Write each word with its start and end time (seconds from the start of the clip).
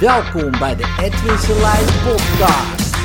Welkom 0.00 0.50
bij 0.50 0.76
de 0.76 0.96
Edwin 1.00 1.38
Selijn 1.38 1.84
podcast. 1.84 2.96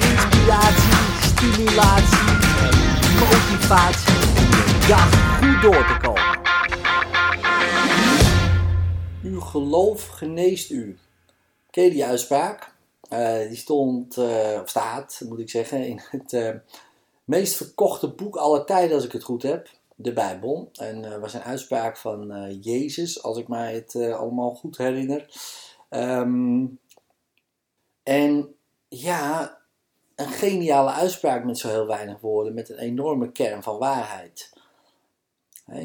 Inspiratie, 0.00 0.92
stimulatie 1.20 2.28
en 2.60 2.76
motivatie 3.18 4.14
om 4.14 4.88
dag 4.88 5.38
goed 5.38 5.62
door 5.62 5.86
te 5.86 5.96
komen. 6.02 6.40
Uw 9.22 9.40
geloof 9.40 10.06
geneest 10.06 10.70
u. 10.70 10.98
Ken 11.70 11.90
die 11.90 12.04
uitspraak? 12.04 12.74
Eh, 13.08 13.48
die 13.48 13.56
stond, 13.56 14.16
eh, 14.16 14.60
of 14.62 14.68
staat 14.68 15.22
moet 15.28 15.38
ik 15.38 15.50
zeggen, 15.50 15.86
in 15.86 16.00
het 16.10 16.32
eh, 16.32 16.50
meest 17.24 17.56
verkochte 17.56 18.08
boek 18.08 18.36
aller 18.36 18.64
tijden 18.64 18.94
als 18.94 19.04
ik 19.04 19.12
het 19.12 19.24
goed 19.24 19.42
heb 19.42 19.68
de 19.94 20.12
Bijbel. 20.12 20.68
En 20.72 21.04
uh, 21.04 21.16
was 21.16 21.34
een 21.34 21.42
uitspraak 21.42 21.96
van 21.96 22.36
uh, 22.36 22.56
Jezus, 22.60 23.22
als 23.22 23.38
ik 23.38 23.48
mij 23.48 23.74
het 23.74 23.94
uh, 23.94 24.18
allemaal 24.18 24.54
goed 24.54 24.76
herinner. 24.76 25.28
Um, 25.90 26.78
en 28.02 28.54
ja, 28.88 29.58
een 30.14 30.28
geniale 30.28 30.90
uitspraak 30.90 31.44
met 31.44 31.58
zo 31.58 31.68
heel 31.68 31.86
weinig 31.86 32.20
woorden, 32.20 32.54
met 32.54 32.68
een 32.68 32.78
enorme 32.78 33.32
kern 33.32 33.62
van 33.62 33.78
waarheid. 33.78 34.52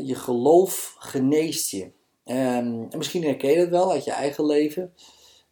Je 0.03 0.15
geloof 0.15 0.95
geneest 0.99 1.69
je. 1.69 1.91
En 2.23 2.87
misschien 2.97 3.23
herken 3.23 3.49
je 3.49 3.57
dat 3.57 3.69
wel 3.69 3.91
uit 3.91 4.03
je 4.03 4.11
eigen 4.11 4.45
leven. 4.45 4.93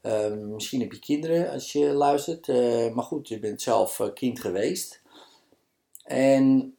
Um, 0.02 0.54
misschien 0.54 0.80
heb 0.80 0.92
je 0.92 1.00
kinderen 1.00 1.52
als 1.52 1.72
je 1.72 1.86
luistert. 1.86 2.48
maar 2.94 3.04
goed, 3.04 3.28
je 3.28 3.40
bent 3.40 3.62
zelf 3.62 4.12
kind 4.14 4.40
geweest. 4.40 5.02
En 6.04 6.77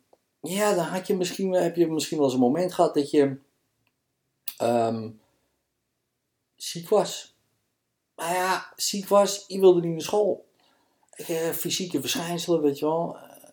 ja, 0.50 0.74
dan 0.74 0.84
had 0.84 1.06
je 1.06 1.16
misschien, 1.16 1.52
heb 1.52 1.77
je 1.77 1.86
misschien 1.86 2.16
wel 2.16 2.27
eens 2.27 2.34
een 2.34 2.41
moment 2.41 2.74
gehad 2.74 2.94
dat 2.94 3.10
je 3.10 3.38
um, 4.62 5.20
ziek 6.56 6.88
was. 6.88 7.36
Maar 8.14 8.34
ja, 8.34 8.72
ziek 8.77 9.08
was, 9.08 9.44
je 9.46 9.60
wilde 9.60 9.80
niet 9.80 9.92
naar 9.92 10.00
school. 10.00 10.46
Uh, 11.16 11.50
fysieke 11.50 12.00
verschijnselen, 12.00 12.62
weet 12.62 12.78
je 12.78 12.84
wel. 12.84 13.16
Uh, 13.16 13.48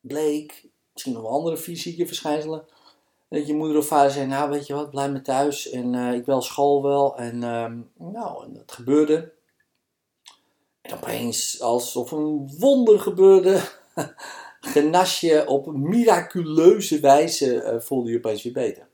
bleek, 0.00 0.68
misschien 0.92 1.12
nog 1.12 1.22
wel 1.22 1.30
andere 1.30 1.56
fysieke 1.56 2.06
verschijnselen. 2.06 2.64
Dat 3.28 3.46
je 3.46 3.54
moeder 3.54 3.76
of 3.76 3.86
vader 3.86 4.10
zei, 4.10 4.26
nou 4.26 4.50
weet 4.50 4.66
je 4.66 4.74
wat, 4.74 4.90
blijf 4.90 5.10
maar 5.10 5.22
thuis. 5.22 5.70
En 5.70 5.92
uh, 5.94 6.12
ik 6.12 6.26
wil 6.26 6.42
school 6.42 6.82
wel. 6.82 7.16
En 7.16 7.42
um, 7.42 7.90
nou, 7.94 8.44
en 8.44 8.54
dat 8.54 8.72
gebeurde. 8.72 9.32
En 10.80 10.94
opeens, 10.94 11.60
alsof 11.60 12.10
een 12.10 12.56
wonder 12.58 13.00
gebeurde... 13.00 13.60
genas 14.60 15.20
je 15.20 15.46
op 15.46 15.66
miraculeuze 15.72 17.00
wijze 17.00 17.54
uh, 17.54 17.80
voelde 17.80 18.10
je 18.10 18.16
opeens 18.16 18.42
weer 18.42 18.52
beter. 18.52 18.88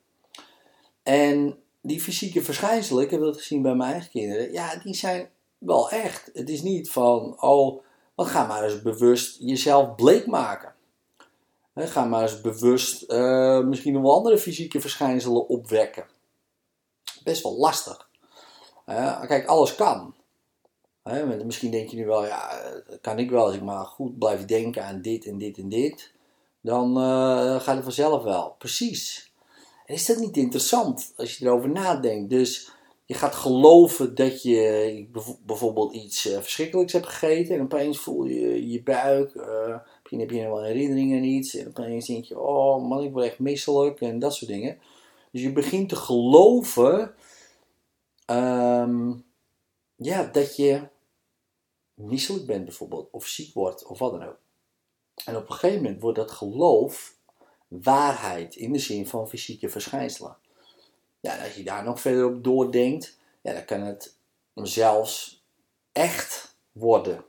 En 1.03 1.59
die 1.81 2.01
fysieke 2.01 2.43
verschijnselen, 2.43 3.05
ik 3.05 3.11
heb 3.11 3.21
dat 3.21 3.37
gezien 3.37 3.63
bij 3.63 3.75
mijn 3.75 3.93
eigen 3.93 4.11
kinderen, 4.11 4.53
ja, 4.53 4.77
die 4.77 4.95
zijn 4.95 5.29
wel 5.59 5.91
echt. 5.91 6.31
Het 6.33 6.49
is 6.49 6.63
niet 6.63 6.91
van, 6.91 7.43
oh, 7.43 7.83
wat 8.15 8.27
ga 8.27 8.47
maar 8.47 8.65
eens 8.65 8.83
bewust 8.83 9.37
jezelf 9.41 9.95
bleek 9.95 10.27
maken. 10.27 10.75
He, 11.75 11.87
ga 11.87 12.05
maar 12.05 12.23
eens 12.23 12.41
bewust 12.41 13.11
uh, 13.11 13.61
misschien 13.61 13.93
nog 13.93 14.03
wel 14.03 14.15
andere 14.15 14.39
fysieke 14.39 14.81
verschijnselen 14.81 15.49
opwekken. 15.49 16.07
Best 17.23 17.43
wel 17.43 17.57
lastig. 17.57 18.09
Kijk, 19.27 19.47
alles 19.47 19.75
kan. 19.75 20.15
Misschien 21.45 21.71
denk 21.71 21.89
je 21.89 21.97
nu 21.97 22.07
wel, 22.07 22.27
ja, 22.27 22.61
dat 22.89 23.01
kan 23.01 23.19
ik 23.19 23.31
wel 23.31 23.45
als 23.45 23.55
ik 23.55 23.63
maar 23.63 23.85
goed 23.85 24.19
blijf 24.19 24.45
denken 24.45 24.85
aan 24.85 25.03
dit 25.03 25.27
en 25.27 25.39
dit 25.39 25.59
en 25.59 25.69
dit. 25.69 26.13
Dan 26.61 26.99
uh, 26.99 27.61
gaat 27.61 27.75
het 27.75 27.83
vanzelf 27.83 28.23
wel. 28.23 28.55
Precies. 28.59 29.33
En 29.87 29.95
is 29.95 30.07
dat 30.07 30.19
niet 30.19 30.37
interessant 30.37 31.13
als 31.17 31.39
je 31.39 31.45
erover 31.45 31.71
nadenkt? 31.71 32.31
Dus 32.31 32.71
je 33.05 33.15
gaat 33.15 33.35
geloven 33.35 34.15
dat 34.15 34.43
je 34.43 35.07
bijvoorbeeld 35.47 35.95
iets 35.95 36.27
uh, 36.27 36.39
verschrikkelijks 36.39 36.93
hebt 36.93 37.07
gegeten. 37.07 37.55
En 37.55 37.63
opeens 37.63 37.99
voel 37.99 38.25
je 38.25 38.71
je 38.71 38.83
buik. 38.83 39.35
Uh, 39.35 39.77
misschien 39.99 40.21
heb 40.21 40.31
je 40.31 40.43
nog 40.43 40.53
wel 40.53 40.65
herinneringen 40.65 41.19
aan 41.19 41.25
iets. 41.25 41.55
En 41.55 41.69
opeens 41.69 42.07
denk 42.07 42.25
je, 42.25 42.41
oh 42.41 42.89
man, 42.89 43.05
ik 43.05 43.13
word 43.13 43.25
echt 43.25 43.39
misselijk. 43.39 44.01
En 44.01 44.19
dat 44.19 44.35
soort 44.35 44.51
dingen. 44.51 44.79
Dus 45.31 45.43
je 45.43 45.53
begint 45.53 45.89
te 45.89 45.97
geloven 45.97 47.15
um, 48.31 49.25
ja, 49.97 50.29
dat 50.33 50.57
je 50.57 50.93
misselijk 51.95 52.47
bent 52.47 52.65
bijvoorbeeld, 52.65 53.09
of 53.11 53.27
ziek 53.27 53.55
wordt, 53.55 53.85
of 53.85 53.99
wat 53.99 54.13
dan 54.13 54.29
ook. 54.29 54.39
En 55.25 55.37
op 55.37 55.49
een 55.49 55.55
gegeven 55.55 55.83
moment 55.83 56.01
wordt 56.01 56.19
dat 56.19 56.31
geloof 56.31 57.17
waarheid 57.69 58.57
in 58.57 58.73
de 58.73 58.79
zin 58.79 59.07
van 59.07 59.29
fysieke 59.29 59.69
verschijnselen. 59.69 60.37
Ja, 61.21 61.45
als 61.45 61.55
je 61.55 61.65
daar 61.65 61.85
nog 61.85 62.01
verder 62.01 62.27
op 62.27 62.45
doordenkt, 62.45 63.19
ja, 63.41 63.53
dan 63.53 63.65
kan 63.65 63.81
het 63.81 64.17
zelfs 64.55 65.45
echt 65.93 66.57
worden. 66.73 67.25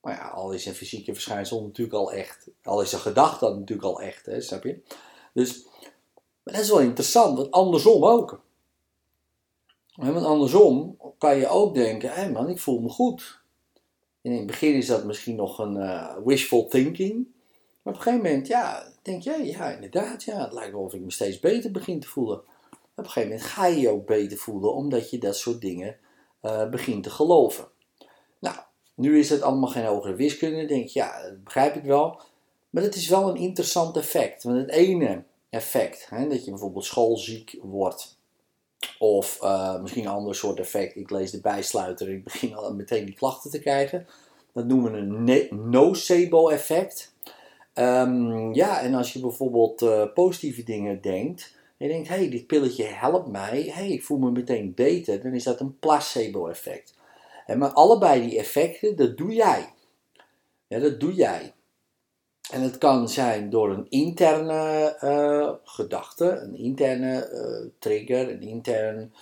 Maar 0.00 0.14
ja, 0.14 0.28
al 0.28 0.52
is 0.52 0.66
een 0.66 0.74
fysieke 0.74 1.12
verschijnsel 1.12 1.62
natuurlijk 1.62 1.96
al 1.96 2.12
echt. 2.12 2.48
Al 2.62 2.82
is 2.82 2.92
een 2.92 2.98
gedachte 2.98 3.48
natuurlijk 3.48 3.88
al 3.88 4.00
echt, 4.00 4.26
hè, 4.26 4.40
snap 4.40 4.64
je? 4.64 4.82
Dus, 5.32 5.64
maar 6.42 6.54
dat 6.54 6.62
is 6.62 6.68
wel 6.68 6.80
interessant, 6.80 7.36
want 7.36 7.50
andersom 7.50 8.04
ook. 8.04 8.42
Want 9.94 10.24
andersom 10.24 10.98
kan 11.18 11.36
je 11.36 11.48
ook 11.48 11.74
denken, 11.74 12.12
hé 12.12 12.30
man, 12.30 12.48
ik 12.48 12.60
voel 12.60 12.80
me 12.80 12.88
goed 12.88 13.42
in 14.24 14.32
het 14.32 14.46
begin 14.46 14.74
is 14.74 14.86
dat 14.86 15.04
misschien 15.04 15.36
nog 15.36 15.58
een 15.58 15.76
uh, 15.76 16.16
wishful 16.24 16.68
thinking. 16.68 17.26
Maar 17.82 17.92
op 17.92 17.98
een 17.98 18.04
gegeven 18.04 18.26
moment, 18.26 18.46
ja, 18.46 18.92
denk 19.02 19.22
je, 19.22 19.44
ja, 19.44 19.70
inderdaad, 19.70 20.22
ja, 20.22 20.40
het 20.44 20.52
lijkt 20.52 20.72
wel 20.72 20.82
of 20.82 20.94
ik 20.94 21.00
me 21.00 21.12
steeds 21.12 21.40
beter 21.40 21.70
begin 21.70 22.00
te 22.00 22.08
voelen. 22.08 22.38
Op 22.38 23.04
een 23.04 23.04
gegeven 23.04 23.28
moment 23.28 23.48
ga 23.48 23.66
je 23.66 23.80
je 23.80 23.88
ook 23.88 24.06
beter 24.06 24.38
voelen, 24.38 24.74
omdat 24.74 25.10
je 25.10 25.18
dat 25.18 25.36
soort 25.36 25.60
dingen 25.60 25.96
uh, 26.42 26.68
begint 26.68 27.02
te 27.02 27.10
geloven. 27.10 27.68
Nou, 28.38 28.56
nu 28.94 29.18
is 29.18 29.30
het 29.30 29.42
allemaal 29.42 29.70
geen 29.70 29.84
hogere 29.84 30.14
wiskunde, 30.14 30.66
denk 30.66 30.88
je, 30.88 30.98
ja, 30.98 31.22
dat 31.22 31.44
begrijp 31.44 31.74
ik 31.74 31.84
wel. 31.84 32.20
Maar 32.70 32.82
het 32.82 32.94
is 32.94 33.08
wel 33.08 33.28
een 33.28 33.36
interessant 33.36 33.96
effect. 33.96 34.42
Want 34.42 34.56
het 34.56 34.70
ene 34.70 35.24
effect, 35.50 36.06
hè, 36.08 36.28
dat 36.28 36.44
je 36.44 36.50
bijvoorbeeld 36.50 36.84
schoolziek 36.84 37.58
wordt, 37.62 38.18
of 39.04 39.38
uh, 39.42 39.80
misschien 39.80 40.04
een 40.04 40.10
ander 40.10 40.34
soort 40.34 40.58
effect. 40.58 40.96
Ik 40.96 41.10
lees 41.10 41.30
de 41.30 41.40
bijsluiter 41.40 42.06
en 42.06 42.12
ik 42.12 42.24
begin 42.24 42.54
al 42.54 42.74
meteen 42.74 43.04
die 43.04 43.14
klachten 43.14 43.50
te 43.50 43.60
krijgen. 43.60 44.06
Dat 44.52 44.66
noemen 44.66 44.92
we 44.92 44.98
een 44.98 45.70
nocebo-effect. 45.70 47.14
Um, 47.74 48.54
ja, 48.54 48.80
en 48.80 48.94
als 48.94 49.12
je 49.12 49.20
bijvoorbeeld 49.20 49.82
uh, 49.82 50.12
positieve 50.14 50.62
dingen 50.62 51.00
denkt. 51.00 51.56
En 51.78 51.86
je 51.86 51.92
denkt, 51.92 52.08
hé, 52.08 52.14
hey, 52.14 52.30
dit 52.30 52.46
pilletje 52.46 52.84
helpt 52.84 53.28
mij. 53.28 53.70
Hey, 53.72 53.88
ik 53.88 54.04
voel 54.04 54.18
me 54.18 54.30
meteen 54.30 54.72
beter. 54.74 55.22
Dan 55.22 55.32
is 55.32 55.44
dat 55.44 55.60
een 55.60 55.78
placebo-effect. 55.78 56.94
Maar 57.56 57.72
allebei 57.72 58.28
die 58.28 58.38
effecten, 58.38 58.96
dat 58.96 59.16
doe 59.16 59.32
jij. 59.32 59.72
Ja, 60.66 60.78
dat 60.78 61.00
doe 61.00 61.14
jij. 61.14 61.52
En 62.50 62.60
het 62.60 62.78
kan 62.78 63.08
zijn 63.08 63.50
door 63.50 63.70
een 63.70 63.86
interne 63.88 64.96
uh, 65.04 65.52
gedachte, 65.64 66.30
een 66.30 66.56
interne 66.56 67.30
uh, 67.32 67.70
trigger, 67.78 68.30
een 68.30 68.42
intern 68.42 69.12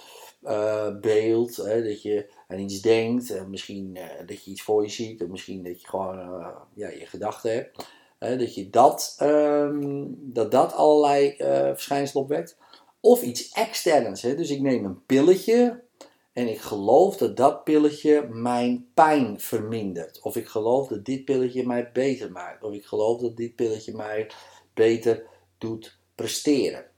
uh, 0.44 1.00
beeld. 1.00 1.56
Hè, 1.56 1.82
dat 1.84 2.02
je 2.02 2.30
aan 2.48 2.58
iets 2.58 2.80
denkt, 2.80 3.46
misschien 3.48 3.98
dat 4.26 4.44
je 4.44 4.50
iets 4.50 4.62
voor 4.62 4.82
je 4.82 4.90
ziet, 4.90 5.22
of 5.22 5.28
misschien 5.28 5.62
dat 5.62 5.80
je 5.80 5.88
gewoon 5.88 6.44
ja, 6.74 6.88
je 6.88 7.06
gedachten 7.06 7.52
hebt. 7.52 7.86
dat 8.18 8.54
je 8.54 8.70
dat, 8.70 9.16
um, 9.22 10.18
dat, 10.32 10.50
dat 10.50 10.74
allerlei 10.74 11.34
verschijnselen 11.74 12.22
opwekt. 12.22 12.56
Of 13.00 13.22
iets 13.22 13.52
externs. 13.52 14.22
Hè, 14.22 14.34
dus 14.34 14.50
ik 14.50 14.60
neem 14.60 14.84
een 14.84 15.06
pilletje 15.06 15.82
en 16.32 16.48
ik 16.48 16.60
geloof 16.60 17.16
dat 17.16 17.36
dat 17.36 17.64
pilletje 17.64 18.28
mijn 18.28 18.90
pijn 18.94 19.40
vermindert. 19.40 20.20
Of 20.20 20.36
ik 20.36 20.46
geloof 20.46 20.88
dat 20.88 21.04
dit 21.04 21.24
pilletje 21.24 21.66
mij 21.66 21.92
beter 21.92 22.32
maakt. 22.32 22.62
Of 22.62 22.72
ik 22.72 22.84
geloof 22.84 23.20
dat 23.20 23.36
dit 23.36 23.56
pilletje 23.56 23.94
mij 23.94 24.30
beter 24.74 25.26
doet 25.58 25.98
presteren. 26.14 26.90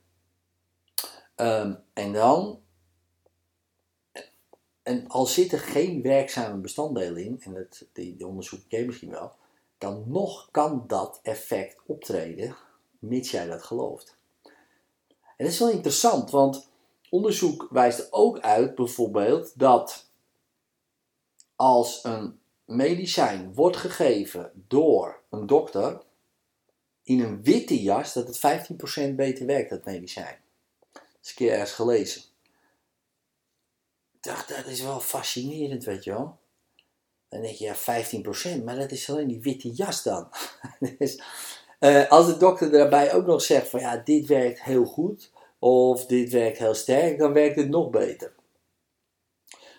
Um, 1.36 1.78
en 1.92 2.12
dan, 2.12 2.60
en 4.82 5.08
al 5.08 5.26
zitten 5.26 5.58
geen 5.58 6.02
werkzame 6.02 6.60
bestanddelen 6.60 7.24
in, 7.24 7.40
en 7.42 7.54
dat, 7.54 7.86
die, 7.92 8.16
die 8.16 8.26
onderzoek 8.26 8.60
ken 8.68 8.86
misschien 8.86 9.10
wel, 9.10 9.32
dan 9.78 10.04
nog 10.06 10.48
kan 10.50 10.84
dat 10.86 11.20
effect 11.22 11.76
optreden, 11.86 12.56
mits 12.98 13.30
jij 13.30 13.46
dat 13.46 13.62
gelooft. 13.62 14.16
En 15.36 15.44
dat 15.44 15.48
is 15.48 15.58
wel 15.58 15.70
interessant, 15.70 16.30
want 16.30 16.68
onderzoek 17.14 17.66
wijst 17.70 18.12
ook 18.12 18.40
uit 18.40 18.74
bijvoorbeeld 18.74 19.58
dat 19.58 20.10
als 21.56 22.04
een 22.04 22.40
medicijn 22.64 23.54
wordt 23.54 23.76
gegeven 23.76 24.64
door 24.68 25.22
een 25.30 25.46
dokter 25.46 26.02
in 27.02 27.20
een 27.20 27.42
witte 27.42 27.82
jas, 27.82 28.12
dat 28.12 28.26
het 28.26 28.70
15% 29.12 29.14
beter 29.14 29.46
werkt, 29.46 29.70
dat 29.70 29.84
medicijn. 29.84 30.38
Dat 30.92 31.02
is 31.22 31.28
een 31.28 31.34
keer 31.34 31.52
ergens 31.52 31.72
gelezen. 31.72 32.22
Ik 34.12 34.22
dacht, 34.22 34.48
dat 34.48 34.66
is 34.66 34.80
wel 34.80 35.00
fascinerend, 35.00 35.84
weet 35.84 36.04
je 36.04 36.10
wel. 36.10 36.38
Dan 37.28 37.40
denk 37.40 37.56
je, 37.56 37.64
ja, 37.64 38.60
15%, 38.60 38.64
maar 38.64 38.76
dat 38.76 38.90
is 38.90 39.10
alleen 39.10 39.28
die 39.28 39.40
witte 39.40 39.70
jas 39.70 40.02
dan. 40.02 40.28
dus, 40.98 41.22
uh, 41.80 42.10
als 42.10 42.26
de 42.26 42.36
dokter 42.36 42.70
daarbij 42.70 43.12
ook 43.14 43.26
nog 43.26 43.42
zegt 43.42 43.68
van, 43.68 43.80
ja, 43.80 43.96
dit 43.96 44.26
werkt 44.26 44.62
heel 44.62 44.84
goed, 44.84 45.32
of 45.64 46.06
dit 46.06 46.30
werkt 46.30 46.58
heel 46.58 46.74
sterk, 46.74 47.18
dan 47.18 47.32
werkt 47.32 47.56
het 47.56 47.68
nog 47.68 47.90
beter. 47.90 48.32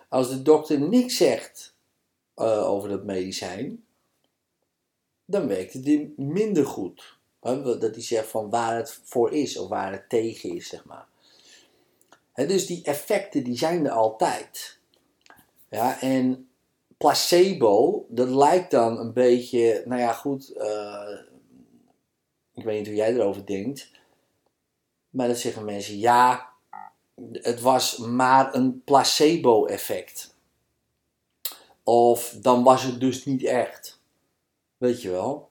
Als 0.10 0.30
de 0.30 0.42
dokter 0.42 0.80
niks 0.80 1.18
zegt 1.18 1.76
uh, 2.36 2.70
over 2.70 2.90
dat 2.90 3.04
medicijn, 3.04 3.84
dan 5.26 5.48
werkt 5.48 5.74
het 5.74 6.18
minder 6.18 6.66
goed. 6.66 7.18
Dat 7.40 7.82
hij 7.82 8.02
zegt 8.02 8.28
van 8.28 8.50
waar 8.50 8.76
het 8.76 9.00
voor 9.04 9.34
is 9.34 9.58
of 9.58 9.70
waar 9.70 9.92
het 9.92 10.10
tegen 10.10 10.56
is, 10.56 10.68
zeg 10.68 10.86
maar. 10.86 11.08
dus 12.34 12.66
die 12.66 12.84
effecten 12.84 13.44
die 13.44 13.58
zijn 13.58 13.86
er 13.86 13.92
altijd. 13.92 14.80
Ja, 15.70 16.02
en 16.02 16.50
placebo, 16.98 18.06
dat 18.10 18.30
lijkt 18.30 18.72
dan 18.72 19.00
een 19.00 19.14
beetje, 19.14 19.84
nou 19.86 20.02
ja 20.02 20.14
goed, 20.14 20.54
uh, 20.58 21.20
ik 22.54 22.64
weet 22.64 22.78
niet 22.78 22.88
hoe 22.88 22.96
jij 22.96 23.14
erover 23.14 23.46
denkt. 23.46 23.94
Maar 25.16 25.28
dan 25.28 25.36
zeggen 25.36 25.66
mensen, 25.66 25.98
ja, 25.98 26.50
het 27.32 27.62
was 27.62 27.98
maar 27.98 28.56
een 28.56 28.82
placebo-effect. 28.84 30.36
Of 31.84 32.38
dan 32.42 32.64
was 32.64 32.84
het 32.84 33.00
dus 33.00 33.26
niet 33.26 33.44
echt. 33.44 34.02
Weet 34.78 35.02
je 35.02 35.10
wel? 35.10 35.50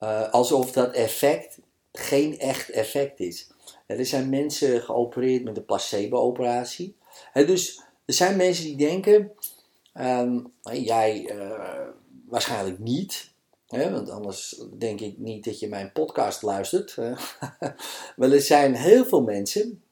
Uh, 0.00 0.30
alsof 0.30 0.72
dat 0.72 0.92
effect 0.92 1.58
geen 1.92 2.38
echt 2.38 2.70
effect 2.70 3.20
is. 3.20 3.50
Er 3.86 4.06
zijn 4.06 4.28
mensen 4.28 4.82
geopereerd 4.82 5.44
met 5.44 5.56
een 5.56 5.64
placebo-operatie. 5.64 6.96
Dus 7.32 7.82
er 8.04 8.14
zijn 8.14 8.36
mensen 8.36 8.64
die 8.64 8.76
denken, 8.76 9.32
um, 9.94 10.52
jij 10.62 11.34
waarschijnlijk 12.28 12.78
niet, 12.78 13.33
want 13.92 14.10
anders 14.10 14.64
denk 14.78 15.00
ik 15.00 15.18
niet 15.18 15.44
dat 15.44 15.58
je 15.58 15.68
mijn 15.68 15.92
podcast 15.92 16.42
luistert. 16.42 16.96
maar 18.16 18.30
er 18.30 18.40
zijn 18.40 18.74
heel 18.74 19.04
veel 19.04 19.22
mensen 19.22 19.82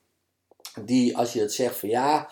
die, 0.84 1.16
als 1.16 1.32
je 1.32 1.40
dat 1.40 1.52
zegt 1.52 1.76
van 1.76 1.88
ja, 1.88 2.30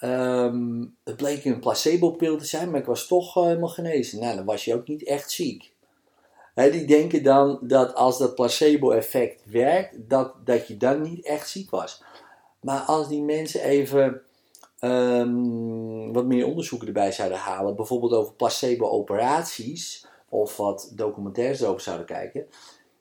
um, 0.00 0.96
het 1.04 1.16
bleek 1.16 1.44
een 1.44 1.60
placebo-pil 1.60 2.36
te 2.36 2.44
zijn, 2.44 2.70
maar 2.70 2.80
ik 2.80 2.86
was 2.86 3.06
toch 3.06 3.36
uh, 3.36 3.44
helemaal 3.44 3.68
genezen. 3.68 4.20
Nou, 4.20 4.36
dan 4.36 4.44
was 4.44 4.64
je 4.64 4.74
ook 4.74 4.88
niet 4.88 5.04
echt 5.04 5.30
ziek 5.30 5.72
die 6.54 6.84
denken 6.84 7.22
dan 7.22 7.58
dat 7.62 7.94
als 7.94 8.18
dat 8.18 8.34
placebo-effect 8.34 9.42
werkt, 9.46 10.08
dat, 10.08 10.34
dat 10.44 10.68
je 10.68 10.76
dan 10.76 11.02
niet 11.02 11.24
echt 11.24 11.48
ziek 11.48 11.70
was. 11.70 12.02
Maar 12.60 12.80
als 12.80 13.08
die 13.08 13.22
mensen 13.22 13.62
even 13.62 14.22
um, 14.80 16.12
wat 16.12 16.24
meer 16.24 16.46
onderzoeken 16.46 16.86
erbij 16.86 17.12
zouden 17.12 17.38
halen, 17.38 17.76
bijvoorbeeld 17.76 18.12
over 18.12 18.32
placebo-operaties, 18.34 20.06
of 20.32 20.56
wat 20.56 20.92
documentaires 20.94 21.64
over 21.64 21.80
zouden 21.80 22.06
kijken, 22.06 22.46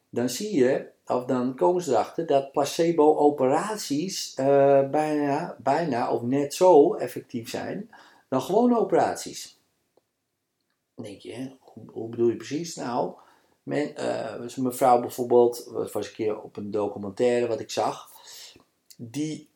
dan 0.09 0.29
zie 0.29 0.55
je, 0.55 0.89
of 1.05 1.25
dan 1.25 1.55
komen 1.55 1.81
ze 1.81 1.91
erachter 1.91 2.25
dat 2.25 2.51
placebo-operaties 2.51 4.37
uh, 4.39 4.89
bijna, 4.89 5.57
bijna 5.59 6.11
of 6.13 6.21
net 6.21 6.53
zo 6.53 6.93
effectief 6.93 7.49
zijn 7.49 7.89
dan 8.29 8.41
gewone 8.41 8.79
operaties. 8.79 9.59
Dan 10.95 11.05
denk 11.05 11.21
je, 11.21 11.55
hoe, 11.59 11.83
hoe 11.91 12.09
bedoel 12.09 12.27
je 12.27 12.35
precies? 12.35 12.75
Nou, 12.75 13.13
men, 13.63 13.93
uh, 13.99 14.55
mevrouw 14.57 14.99
bijvoorbeeld, 15.01 15.69
was 15.93 16.07
een 16.07 16.13
keer 16.13 16.41
op 16.41 16.57
een 16.57 16.71
documentaire 16.71 17.47
wat 17.47 17.59
ik 17.59 17.71
zag, 17.71 18.09
die 18.97 19.49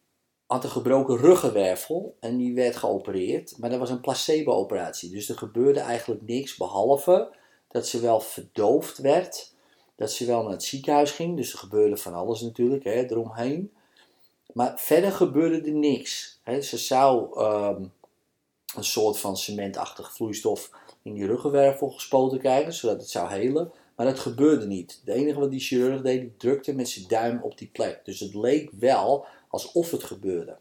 had 0.45 0.63
een 0.63 0.69
gebroken 0.69 1.17
ruggenwervel 1.17 2.15
en 2.19 2.37
die 2.37 2.55
werd 2.55 2.75
geopereerd, 2.75 3.57
maar 3.57 3.69
dat 3.69 3.79
was 3.79 3.89
een 3.89 4.01
placebo-operatie. 4.01 5.09
Dus 5.09 5.29
er 5.29 5.37
gebeurde 5.37 5.79
eigenlijk 5.79 6.21
niks 6.21 6.57
behalve 6.57 7.43
dat 7.75 7.87
ze 7.87 7.99
wel 7.99 8.19
verdoofd 8.19 8.97
werd, 8.97 9.53
dat 9.95 10.11
ze 10.11 10.25
wel 10.25 10.43
naar 10.43 10.51
het 10.51 10.63
ziekenhuis 10.63 11.11
ging, 11.11 11.37
dus 11.37 11.53
er 11.53 11.59
gebeurde 11.59 11.97
van 11.97 12.13
alles 12.13 12.41
natuurlijk 12.41 12.83
hè, 12.83 12.91
eromheen. 12.91 13.73
Maar 14.53 14.79
verder 14.79 15.11
gebeurde 15.11 15.61
er 15.61 15.75
niks. 15.75 16.39
Hè. 16.43 16.61
Ze 16.61 16.77
zou 16.77 17.39
um, 17.39 17.93
een 18.75 18.83
soort 18.83 19.17
van 19.17 19.37
cementachtige 19.37 20.11
vloeistof 20.11 20.69
in 21.01 21.13
die 21.13 21.25
ruggenwervel 21.25 21.89
gespoten 21.89 22.39
krijgen, 22.39 22.73
zodat 22.73 22.99
het 22.99 23.09
zou 23.09 23.29
helen. 23.29 23.71
Maar 23.95 24.05
dat 24.05 24.19
gebeurde 24.19 24.65
niet. 24.65 25.01
Het 25.05 25.15
enige 25.15 25.39
wat 25.39 25.51
die 25.51 25.59
chirurg 25.59 26.01
deed, 26.01 26.39
drukte 26.39 26.73
met 26.73 26.89
zijn 26.89 27.07
duim 27.07 27.39
op 27.41 27.57
die 27.57 27.69
plek. 27.71 28.01
Dus 28.03 28.19
het 28.19 28.33
leek 28.33 28.69
wel 28.79 29.25
alsof 29.49 29.91
het 29.91 30.03
gebeurde. 30.03 30.57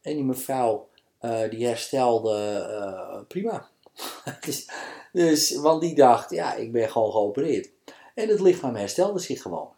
En 0.00 0.14
die 0.14 0.24
mevrouw, 0.24 0.88
uh, 1.20 1.50
die 1.50 1.66
herstelde 1.66 2.66
uh, 2.70 3.20
prima. 3.28 3.68
dus, 4.40 4.70
dus, 5.12 5.56
want 5.56 5.80
die 5.80 5.94
dacht, 5.94 6.30
ja, 6.30 6.54
ik 6.54 6.72
ben 6.72 6.90
gewoon 6.90 7.12
geopereerd. 7.12 7.70
En 8.14 8.28
het 8.28 8.40
lichaam 8.40 8.74
herstelde 8.74 9.18
zich 9.18 9.42
gewoon. 9.42 9.72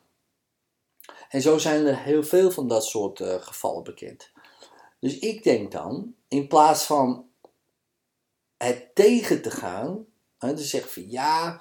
En 1.28 1.42
zo 1.42 1.58
zijn 1.58 1.86
er 1.86 1.98
heel 1.98 2.22
veel 2.22 2.50
van 2.50 2.68
dat 2.68 2.84
soort 2.84 3.20
uh, 3.20 3.34
gevallen 3.34 3.84
bekend. 3.84 4.30
Dus 5.00 5.18
ik 5.18 5.42
denk 5.42 5.72
dan, 5.72 6.14
in 6.28 6.48
plaats 6.48 6.84
van 6.84 7.28
het 8.56 8.94
tegen 8.94 9.42
te 9.42 9.50
gaan, 9.50 10.06
hè, 10.38 10.54
dus 10.54 10.70
zeggen 10.70 10.90
van 10.92 11.10
ja, 11.10 11.60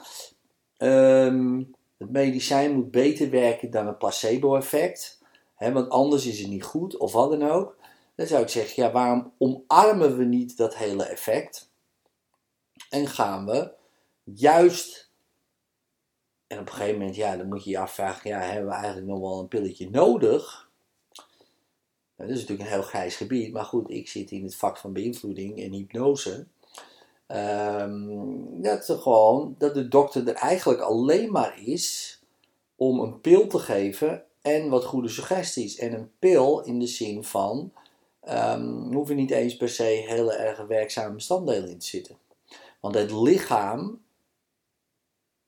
Um, 0.81 1.75
het 1.97 2.09
medicijn 2.09 2.75
moet 2.75 2.91
beter 2.91 3.29
werken 3.29 3.69
dan 3.71 3.87
een 3.87 3.97
placebo-effect. 3.97 5.21
want 5.57 5.89
anders 5.89 6.25
is 6.25 6.39
het 6.39 6.49
niet 6.49 6.63
goed 6.63 6.97
of 6.97 7.13
wat 7.13 7.29
dan 7.31 7.49
ook. 7.49 7.77
Dan 8.15 8.27
zou 8.27 8.41
ik 8.41 8.49
zeggen, 8.49 8.83
ja, 8.83 8.91
waarom 8.91 9.33
omarmen 9.37 10.17
we 10.17 10.23
niet 10.23 10.57
dat 10.57 10.75
hele 10.75 11.03
effect? 11.03 11.68
En 12.89 13.07
gaan 13.07 13.45
we 13.45 13.71
juist, 14.23 15.11
en 16.47 16.59
op 16.59 16.65
een 16.65 16.73
gegeven 16.73 16.97
moment, 16.97 17.15
ja, 17.15 17.37
dan 17.37 17.47
moet 17.47 17.63
je 17.63 17.69
je 17.69 17.77
afvragen, 17.77 18.29
ja, 18.29 18.39
hebben 18.39 18.69
we 18.69 18.75
eigenlijk 18.75 19.07
nog 19.07 19.19
wel 19.19 19.39
een 19.39 19.47
pilletje 19.47 19.89
nodig? 19.89 20.69
Nou, 22.15 22.29
dat 22.29 22.39
is 22.39 22.43
natuurlijk 22.43 22.69
een 22.69 22.75
heel 22.75 22.87
grijs 22.87 23.15
gebied, 23.15 23.53
maar 23.53 23.65
goed, 23.65 23.89
ik 23.89 24.09
zit 24.09 24.31
in 24.31 24.43
het 24.43 24.55
vak 24.55 24.77
van 24.77 24.93
beïnvloeding 24.93 25.59
en 25.63 25.73
hypnose. 25.73 26.45
Um, 27.27 28.61
dat, 28.61 28.85
gewoon, 28.85 29.55
dat 29.57 29.73
de 29.73 29.87
dokter 29.87 30.27
er 30.27 30.33
eigenlijk 30.33 30.81
alleen 30.81 31.31
maar 31.31 31.59
is 31.65 32.19
om 32.75 32.99
een 32.99 33.21
pil 33.21 33.47
te 33.47 33.59
geven 33.59 34.23
en 34.41 34.69
wat 34.69 34.85
goede 34.85 35.09
suggesties. 35.09 35.77
En 35.77 35.93
een 35.93 36.11
pil 36.19 36.61
in 36.61 36.79
de 36.79 36.87
zin 36.87 37.23
van, 37.23 37.71
um, 38.29 38.93
hoeven 38.93 39.15
niet 39.15 39.31
eens 39.31 39.57
per 39.57 39.69
se 39.69 39.83
hele 39.83 40.33
erg 40.33 40.67
werkzame 40.67 41.13
bestanddelen 41.13 41.69
in 41.69 41.79
te 41.79 41.85
zitten. 41.85 42.17
Want 42.79 42.95
het 42.95 43.11
lichaam, 43.11 44.03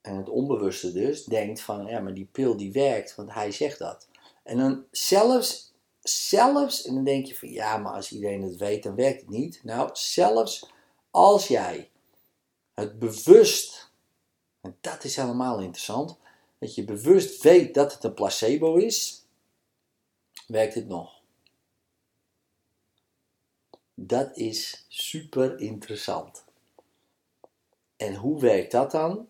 en 0.00 0.16
het 0.16 0.28
onbewuste 0.28 0.92
dus, 0.92 1.24
denkt 1.24 1.60
van, 1.60 1.86
ja 1.86 2.00
maar 2.00 2.14
die 2.14 2.28
pil 2.32 2.56
die 2.56 2.72
werkt, 2.72 3.14
want 3.14 3.32
hij 3.32 3.52
zegt 3.52 3.78
dat. 3.78 4.08
En 4.42 4.58
dan 4.58 4.84
zelfs, 4.90 5.72
zelfs, 6.00 6.84
en 6.86 6.94
dan 6.94 7.04
denk 7.04 7.26
je 7.26 7.36
van, 7.36 7.48
ja 7.48 7.76
maar 7.76 7.92
als 7.92 8.12
iedereen 8.12 8.42
het 8.42 8.56
weet, 8.56 8.82
dan 8.82 8.94
werkt 8.94 9.20
het 9.20 9.30
niet. 9.30 9.60
Nou, 9.64 9.90
zelfs 9.92 10.70
als 11.10 11.48
jij 11.48 11.90
het 12.74 12.98
bewust, 12.98 13.90
en 14.60 14.76
dat 14.80 15.04
is 15.04 15.16
helemaal 15.16 15.60
interessant, 15.60 16.18
dat 16.58 16.74
je 16.74 16.84
bewust 16.84 17.42
weet 17.42 17.74
dat 17.74 17.92
het 17.92 18.04
een 18.04 18.14
placebo 18.14 18.76
is, 18.76 19.24
werkt 20.46 20.74
het 20.74 20.88
nog. 20.88 21.20
Dat 23.94 24.36
is 24.36 24.86
super 24.88 25.60
interessant. 25.60 26.44
En 28.02 28.14
hoe 28.14 28.40
werkt 28.40 28.72
dat 28.72 28.90
dan? 28.90 29.28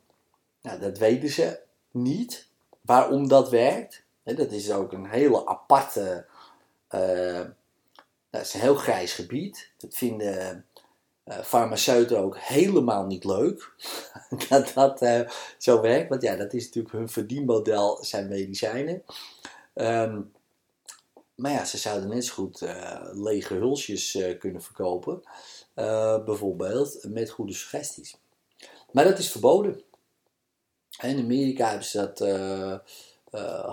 Nou, 0.63 0.81
dat 0.81 0.99
weten 0.99 1.29
ze 1.29 1.61
niet. 1.91 2.49
Waarom 2.81 3.29
dat 3.29 3.51
werkt, 3.51 4.05
dat 4.23 4.51
is 4.51 4.73
ook 4.73 4.93
een 4.93 5.07
hele 5.07 5.47
aparte, 5.47 6.27
dat 8.31 8.41
is 8.41 8.55
een 8.55 8.61
heel 8.61 8.75
grijs 8.75 9.13
gebied. 9.13 9.71
Dat 9.77 9.95
vinden 9.95 10.67
uh, 11.25 11.39
farmaceuten 11.39 12.19
ook 12.19 12.39
helemaal 12.39 13.07
niet 13.07 13.25
leuk 13.25 13.75
dat 14.49 14.73
dat 14.75 15.03
uh, 15.03 15.29
zo 15.59 15.81
werkt. 15.81 16.09
Want 16.09 16.23
ja, 16.23 16.37
dat 16.37 16.53
is 16.53 16.65
natuurlijk 16.65 16.95
hun 16.95 17.09
verdienmodel, 17.09 18.05
zijn 18.05 18.29
medicijnen. 18.29 19.03
Um, 19.75 20.33
maar 21.35 21.53
ja, 21.53 21.65
ze 21.65 21.79
zouden 21.79 22.09
net 22.09 22.25
zo 22.25 22.35
goed 22.35 22.61
lege 23.13 23.55
hulsjes 23.55 24.19
kunnen 24.39 24.63
verkopen. 24.63 25.23
bijvoorbeeld 26.25 27.05
met 27.09 27.31
goede 27.31 27.53
suggesties. 27.53 28.21
Maar 28.93 29.05
dat 29.05 29.19
is 29.19 29.31
verboden. 29.31 29.83
In 31.01 31.19
Amerika 31.19 31.69
hebben 31.69 31.87
ze 31.87 31.99
dat 31.99 32.21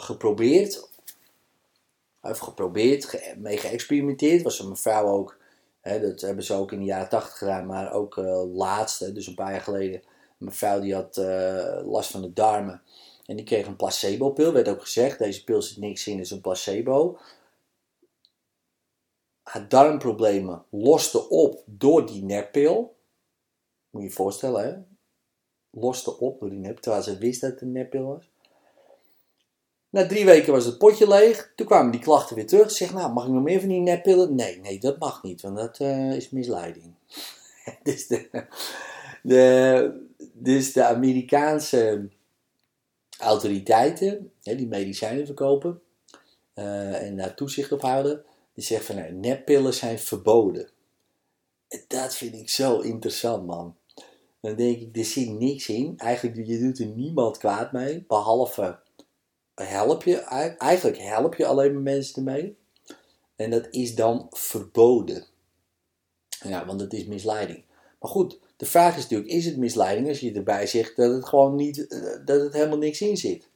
geprobeerd. 0.01 0.89
Of 2.21 2.39
geprobeerd, 2.39 3.05
ge 3.05 3.33
mee 3.37 3.57
geëxperimenteerd. 3.57 4.41
Was 4.41 4.59
een 4.59 4.69
mevrouw 4.69 5.07
ook 5.07 5.39
dat 5.81 6.21
hebben 6.21 6.43
ze 6.43 6.53
ook 6.53 6.71
in 6.71 6.79
de 6.79 6.85
jaren 6.85 7.09
80 7.09 7.37
gedaan, 7.37 7.65
maar 7.65 7.93
ook 7.93 8.17
uh, 8.17 8.55
laatst, 8.55 9.15
dus 9.15 9.27
een 9.27 9.35
paar 9.35 9.51
jaar 9.51 9.61
geleden. 9.61 10.01
Een 10.39 10.45
mevrouw 10.45 10.79
die 10.79 10.93
had 10.93 11.17
uh, 11.17 11.79
last 11.83 12.11
van 12.11 12.21
de 12.21 12.33
darmen. 12.33 12.81
En 13.25 13.35
die 13.35 13.45
kreeg 13.45 13.65
een 13.65 13.75
placebo-pil. 13.75 14.53
Werd 14.53 14.67
ook 14.67 14.81
gezegd: 14.81 15.19
deze 15.19 15.43
pil 15.43 15.61
zit 15.61 15.77
niks 15.77 16.07
in, 16.07 16.19
is 16.19 16.31
een 16.31 16.41
placebo. 16.41 17.19
Haar 19.43 19.69
darmproblemen 19.69 20.65
loste 20.69 21.29
op 21.29 21.63
door 21.65 22.05
die 22.05 22.23
neppil. 22.23 22.97
Moet 23.89 24.01
je 24.01 24.07
je 24.07 24.13
voorstellen, 24.13 24.63
hè? 24.63 24.97
Loste 25.71 26.19
op 26.19 26.39
door 26.39 26.49
die 26.49 26.73
terwijl 26.73 27.03
ze 27.03 27.17
wist 27.17 27.41
dat 27.41 27.51
het 27.51 27.61
een 27.61 27.71
neppil 27.71 28.03
was. 28.03 28.29
Na 29.89 30.07
drie 30.07 30.25
weken 30.25 30.53
was 30.53 30.65
het 30.65 30.77
potje 30.77 31.07
leeg. 31.07 31.53
Toen 31.55 31.65
kwamen 31.65 31.91
die 31.91 32.01
klachten 32.01 32.35
weer 32.35 32.47
terug. 32.47 32.71
Zeg, 32.71 32.93
nou, 32.93 33.13
mag 33.13 33.25
ik 33.25 33.31
nog 33.31 33.43
meer 33.43 33.59
van 33.59 33.69
die 33.69 33.79
neppillen? 33.79 34.35
Nee, 34.35 34.59
nee, 34.59 34.79
dat 34.79 34.99
mag 34.99 35.23
niet, 35.23 35.41
want 35.41 35.57
dat 35.57 35.79
uh, 35.79 36.15
is 36.15 36.29
misleiding. 36.29 36.93
dus, 37.83 38.07
de, 38.07 38.45
de, 39.23 40.71
de 40.73 40.83
Amerikaanse 40.83 42.09
autoriteiten, 43.19 44.31
hè, 44.43 44.55
die 44.55 44.67
medicijnen 44.67 45.25
verkopen 45.25 45.81
uh, 46.55 47.01
en 47.01 47.17
daar 47.17 47.35
toezicht 47.35 47.71
op 47.71 47.81
houden, 47.81 48.23
die 48.53 48.63
zeggen 48.63 48.85
van, 48.85 48.95
nee, 48.95 49.11
neppillen 49.11 49.73
zijn 49.73 49.99
verboden. 49.99 50.69
En 51.67 51.83
dat 51.87 52.15
vind 52.15 52.35
ik 52.35 52.49
zo 52.49 52.79
interessant, 52.79 53.45
man. 53.45 53.75
Dan 54.41 54.55
denk 54.55 54.79
ik, 54.79 54.97
er 54.97 55.05
zit 55.05 55.29
niks 55.29 55.69
in. 55.69 55.93
Eigenlijk, 55.97 56.47
je 56.47 56.59
doet 56.59 56.79
er 56.79 56.85
niemand 56.85 57.37
kwaad 57.37 57.71
mee, 57.71 58.05
behalve 58.07 58.79
help 59.65 60.03
je, 60.03 60.17
eigenlijk 60.57 60.97
help 60.97 61.35
je 61.35 61.45
alleen 61.45 61.73
maar 61.73 61.81
mensen 61.81 62.15
ermee. 62.15 62.57
En 63.35 63.49
dat 63.49 63.67
is 63.71 63.95
dan 63.95 64.27
verboden. 64.29 65.25
Ja, 66.43 66.65
want 66.65 66.81
het 66.81 66.93
is 66.93 67.05
misleiding. 67.05 67.63
Maar 67.99 68.11
goed, 68.11 68.39
de 68.57 68.65
vraag 68.65 68.97
is 68.97 69.01
natuurlijk, 69.01 69.31
is 69.31 69.45
het 69.45 69.57
misleiding 69.57 70.07
als 70.07 70.19
je 70.19 70.33
erbij 70.33 70.67
zegt 70.67 70.95
dat 70.95 71.13
het 71.13 71.25
gewoon 71.25 71.55
niet, 71.55 71.87
eh, 71.87 72.01
dat 72.25 72.41
het 72.41 72.53
helemaal 72.53 72.77
niks 72.77 73.01
in 73.01 73.17
zit? 73.17 73.47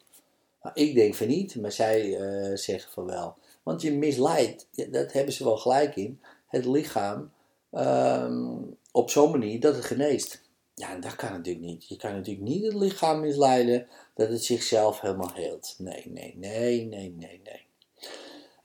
Nou, 0.61 0.75
ik 0.75 0.95
denk 0.95 1.15
van 1.15 1.27
niet, 1.27 1.55
maar 1.55 1.71
zij 1.71 2.19
uh, 2.19 2.57
zeggen 2.57 2.91
van 2.91 3.05
wel. 3.05 3.35
Want 3.63 3.81
je 3.81 3.91
misleidt, 3.91 4.67
dat 4.91 5.11
hebben 5.11 5.33
ze 5.33 5.43
wel 5.43 5.57
gelijk 5.57 5.95
in, 5.95 6.19
het 6.47 6.65
lichaam 6.65 7.31
um, 7.71 8.77
op 8.91 9.09
zo'n 9.09 9.31
manier 9.31 9.59
dat 9.59 9.75
het 9.75 9.85
geneest. 9.85 10.41
Ja, 10.75 10.95
dat 10.95 11.15
kan 11.15 11.31
natuurlijk 11.31 11.65
niet. 11.65 11.87
Je 11.87 11.95
kan 11.95 12.11
natuurlijk 12.11 12.47
niet 12.47 12.63
het 12.63 12.73
lichaam 12.73 13.19
misleiden 13.19 13.87
dat 14.13 14.29
het 14.29 14.43
zichzelf 14.43 14.99
helemaal 14.99 15.33
heelt. 15.33 15.75
Nee, 15.77 16.03
nee, 16.09 16.37
nee, 16.37 16.85
nee, 16.85 17.09
nee, 17.09 17.41
nee. 17.43 17.65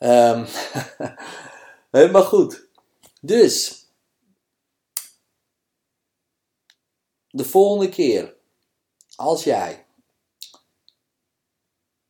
Um, 0.00 0.46
helemaal 1.90 2.24
goed. 2.24 2.68
Dus, 3.20 3.86
de 7.30 7.44
volgende 7.44 7.88
keer, 7.88 8.36
als 9.16 9.44
jij 9.44 9.86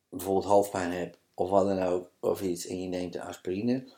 bijvoorbeeld 0.09 0.45
hoofdpijn 0.45 0.93
hebt 0.93 1.19
of 1.35 1.51
wat 1.51 1.67
dan 1.67 1.83
ook, 1.83 2.11
of 2.21 2.43
iets, 2.43 2.67
en 2.67 2.83
je 2.83 2.89
neemt 2.89 3.15
een 3.15 3.21
aspirine, 3.21 3.93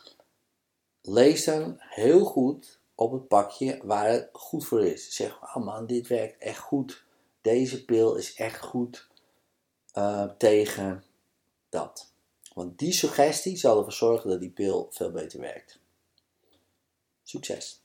lees 1.03 1.45
dan 1.45 1.77
heel 1.79 2.25
goed 2.25 2.80
op 3.01 3.13
het 3.13 3.29
pakje 3.29 3.81
waar 3.83 4.09
het 4.09 4.29
goed 4.33 4.67
voor 4.67 4.85
is. 4.85 5.15
Zeg, 5.15 5.43
oh 5.43 5.65
man, 5.65 5.87
dit 5.87 6.07
werkt 6.07 6.39
echt 6.39 6.59
goed. 6.59 7.05
Deze 7.41 7.85
pil 7.85 8.15
is 8.15 8.35
echt 8.35 8.61
goed 8.61 9.09
uh, 9.95 10.31
tegen 10.39 11.05
dat. 11.69 12.13
Want 12.55 12.79
die 12.79 12.93
suggestie 12.93 13.57
zal 13.57 13.77
ervoor 13.77 13.93
zorgen 13.93 14.31
dat 14.31 14.41
die 14.41 14.51
pil 14.51 14.89
veel 14.91 15.11
beter 15.11 15.41
werkt. 15.41 15.79
Succes! 17.23 17.80